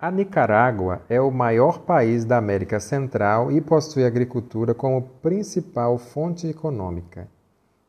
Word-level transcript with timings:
A 0.00 0.12
Nicarágua 0.12 1.02
é 1.08 1.20
o 1.20 1.28
maior 1.28 1.80
país 1.80 2.24
da 2.24 2.38
América 2.38 2.78
Central 2.78 3.50
e 3.50 3.60
possui 3.60 4.04
agricultura 4.04 4.72
como 4.72 5.02
principal 5.20 5.98
fonte 5.98 6.46
econômica. 6.46 7.26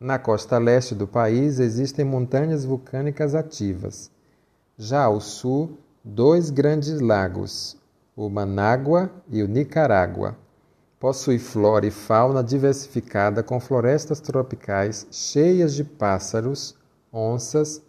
Na 0.00 0.18
costa 0.18 0.58
leste 0.58 0.96
do 0.96 1.06
país 1.06 1.60
existem 1.60 2.04
montanhas 2.04 2.64
vulcânicas 2.64 3.36
ativas. 3.36 4.10
Já 4.76 5.04
ao 5.04 5.20
sul, 5.20 5.78
dois 6.02 6.50
grandes 6.50 7.00
lagos, 7.00 7.76
o 8.16 8.28
Manágua 8.28 9.08
e 9.30 9.40
o 9.40 9.46
Nicarágua. 9.46 10.36
Possui 10.98 11.38
flora 11.38 11.86
e 11.86 11.92
fauna 11.92 12.42
diversificada 12.42 13.44
com 13.44 13.60
florestas 13.60 14.18
tropicais 14.18 15.06
cheias 15.12 15.72
de 15.72 15.84
pássaros, 15.84 16.76
onças, 17.12 17.80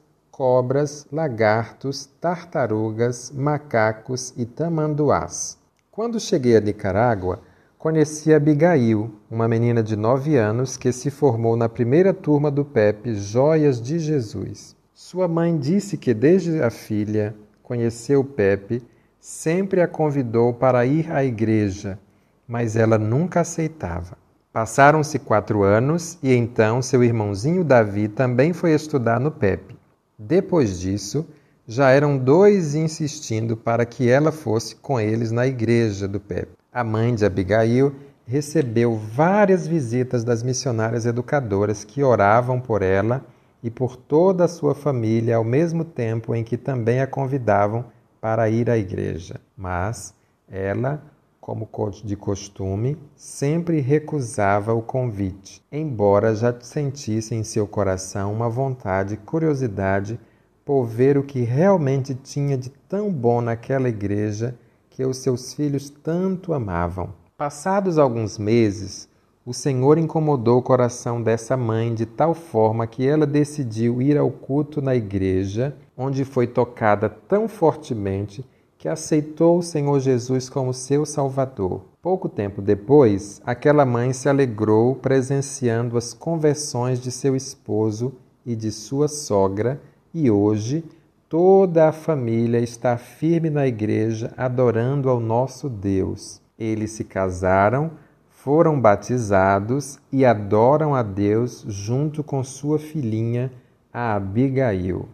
cobras, 0.44 1.08
lagartos, 1.10 2.06
tartarugas, 2.20 3.32
macacos 3.34 4.34
e 4.36 4.46
tamanduás. 4.46 5.58
Quando 5.90 6.20
cheguei 6.20 6.58
a 6.58 6.60
Nicarágua, 6.60 7.40
conheci 7.78 8.34
Abigail, 8.34 9.10
uma 9.32 9.48
menina 9.48 9.82
de 9.82 9.96
nove 9.96 10.36
anos 10.36 10.76
que 10.76 10.92
se 10.92 11.10
formou 11.10 11.56
na 11.56 11.70
primeira 11.70 12.14
turma 12.14 12.52
do 12.52 12.66
PEP 12.66 13.16
Joias 13.16 13.82
de 13.82 13.98
Jesus. 14.00 14.76
Sua 14.94 15.30
mãe 15.30 15.58
disse 15.58 15.96
que 15.96 16.14
desde 16.14 16.62
a 16.62 16.70
filha 16.70 17.34
conheceu 17.62 18.20
o 18.20 18.26
Pepe, 18.26 18.84
sempre 19.22 19.80
a 19.80 19.88
convidou 19.88 20.54
para 20.54 20.86
ir 20.86 21.10
à 21.10 21.24
igreja, 21.24 21.98
mas 22.46 22.76
ela 22.76 22.98
nunca 22.98 23.40
aceitava. 23.40 24.18
Passaram-se 24.52 25.20
quatro 25.20 25.64
anos 25.64 26.20
e 26.22 26.34
então 26.34 26.82
seu 26.82 27.02
irmãozinho 27.02 27.64
Davi 27.64 28.10
também 28.10 28.52
foi 28.52 28.74
estudar 28.74 29.22
no 29.22 29.32
Pepe. 29.32 29.82
Depois 30.18 30.80
disso, 30.80 31.26
já 31.68 31.90
eram 31.90 32.18
dois 32.18 32.76
insistindo 32.76 33.56
para 33.56 33.86
que 33.86 34.10
ela 34.10 34.32
fosse 34.32 34.76
com 34.76 35.00
eles 35.00 35.32
na 35.32 35.48
igreja 35.48 36.08
do 36.08 36.20
Pepe. 36.20 36.52
A 36.72 36.84
mãe 36.84 37.16
de 37.16 37.26
Abigail 37.26 37.94
recebeu 38.26 38.96
várias 38.96 39.68
visitas 39.68 40.24
das 40.24 40.44
missionárias 40.44 41.06
educadoras 41.06 41.84
que 41.84 42.04
oravam 42.04 42.60
por 42.60 42.82
ela 42.82 43.26
e 43.62 43.70
por 43.70 43.96
toda 43.96 44.46
a 44.46 44.48
sua 44.48 44.76
família 44.76 45.38
ao 45.38 45.44
mesmo 45.44 45.86
tempo 45.86 46.36
em 46.36 46.44
que 46.44 46.58
também 46.58 47.00
a 47.00 47.08
convidavam 47.08 47.86
para 48.20 48.50
ir 48.50 48.70
à 48.70 48.78
igreja. 48.78 49.40
Mas 49.58 50.14
ela, 50.50 51.02
como 51.44 51.68
de 52.06 52.16
costume, 52.16 52.98
sempre 53.18 53.82
recusava 53.82 54.74
o 54.74 54.82
convite, 54.82 55.62
embora 55.70 56.34
já 56.34 56.56
sentisse 56.62 57.36
em 57.36 57.44
seu 57.44 57.68
coração 57.68 58.32
uma 58.32 58.50
vontade 58.50 59.16
e 59.16 59.18
curiosidade 59.18 60.18
por 60.64 60.86
ver 60.86 61.18
o 61.18 61.24
que 61.24 61.42
realmente 61.42 62.16
tinha 62.16 62.58
de 62.58 62.70
tão 62.88 63.12
bom 63.12 63.42
naquela 63.42 63.90
igreja 63.90 64.58
que 64.90 65.06
os 65.06 65.18
seus 65.18 65.54
filhos 65.54 65.90
tanto 65.90 66.54
amavam. 66.54 67.10
Passados 67.36 67.98
alguns 67.98 68.38
meses, 68.38 69.10
o 69.46 69.54
Senhor 69.54 69.98
incomodou 69.98 70.60
o 70.60 70.64
coração 70.64 71.22
dessa 71.22 71.58
mãe 71.58 71.94
de 71.94 72.06
tal 72.06 72.34
forma 72.34 72.88
que 72.88 73.06
ela 73.06 73.28
decidiu 73.28 74.02
ir 74.02 74.18
ao 74.18 74.32
culto 74.32 74.82
na 74.82 74.96
igreja, 74.96 75.76
onde 75.98 76.24
foi 76.24 76.48
tocada 76.48 77.10
tão 77.10 77.50
fortemente 77.50 78.46
que 78.84 78.90
aceitou 78.90 79.60
o 79.60 79.64
Senhor 79.64 79.98
Jesus 80.02 80.50
como 80.50 80.74
seu 80.74 81.06
Salvador. 81.06 81.86
Pouco 82.02 82.28
tempo 82.28 82.62
depois, 82.62 83.42
aquela 83.46 83.86
mãe 83.86 84.12
se 84.12 84.28
alegrou 84.28 84.94
presenciando 84.94 85.98
as 85.98 86.14
conversões 86.14 87.00
de 87.00 87.10
seu 87.10 87.34
esposo 87.34 88.14
e 88.46 88.58
de 88.58 88.74
sua 88.74 89.08
sogra, 89.08 89.82
e 90.14 90.30
hoje 90.30 90.84
toda 91.30 91.88
a 91.88 91.94
família 91.94 92.60
está 92.60 92.98
firme 92.98 93.50
na 93.50 93.66
igreja 93.66 94.34
adorando 94.36 95.10
ao 95.10 95.22
nosso 95.22 95.70
Deus. 95.70 96.42
Eles 96.60 96.92
se 96.92 97.06
casaram, 97.06 97.92
foram 98.32 98.78
batizados 98.78 99.98
e 100.12 100.26
adoram 100.26 100.94
a 100.94 101.02
Deus 101.02 101.64
junto 101.70 102.22
com 102.22 102.44
sua 102.44 102.78
filhinha, 102.78 103.50
a 103.94 104.16
Abigail. 104.16 105.08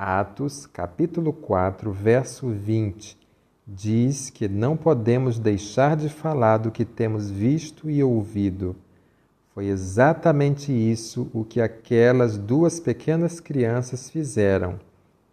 Atos, 0.00 0.64
capítulo 0.64 1.32
4, 1.32 1.90
verso 1.90 2.50
20, 2.50 3.18
diz 3.66 4.30
que 4.30 4.46
não 4.46 4.76
podemos 4.76 5.40
deixar 5.40 5.96
de 5.96 6.08
falar 6.08 6.58
do 6.58 6.70
que 6.70 6.84
temos 6.84 7.28
visto 7.28 7.90
e 7.90 8.00
ouvido. 8.00 8.76
Foi 9.52 9.66
exatamente 9.66 10.70
isso 10.70 11.28
o 11.34 11.42
que 11.44 11.60
aquelas 11.60 12.38
duas 12.38 12.78
pequenas 12.78 13.40
crianças 13.40 14.08
fizeram. 14.08 14.78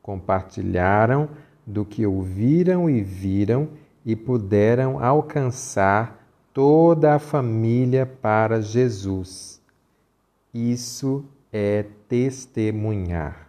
Compartilharam 0.02 1.30
do 1.64 1.86
que 1.86 2.04
ouviram 2.04 2.90
e 2.90 3.04
viram 3.04 3.70
e 4.04 4.16
puderam 4.16 4.98
alcançar 4.98 6.28
toda 6.52 7.14
a 7.14 7.20
família 7.20 8.04
para 8.08 8.64
Jesus. 8.64 9.62
Isso 10.52 11.24
é 11.54 11.86
testemunhar. 12.10 13.45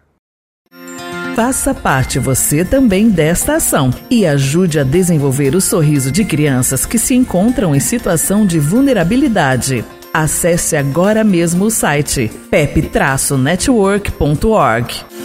Faça 1.37 1.73
parte 1.75 2.19
você 2.19 2.65
também 2.65 3.11
desta 3.11 3.57
ação 3.57 3.93
e 4.11 4.25
ajude 4.25 4.81
a 4.81 4.83
desenvolver 4.83 5.55
o 5.55 5.61
sorriso 5.61 6.11
de 6.11 6.25
crianças 6.25 6.87
que 6.87 6.99
se 6.99 7.15
encontram 7.15 7.77
em 7.77 7.79
situação 7.79 8.47
de 8.47 8.59
vulnerabilidade. 8.59 9.85
Acesse 10.15 10.77
agora 10.77 11.23
mesmo 11.23 11.67
o 11.67 11.71
site 11.71 12.31
pep-network.org. 12.51 15.16